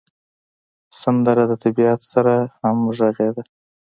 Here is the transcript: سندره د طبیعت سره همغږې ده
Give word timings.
سندره 1.01 1.43
د 1.51 1.53
طبیعت 1.63 2.01
سره 2.13 2.33
همغږې 2.61 3.29
ده 3.35 3.43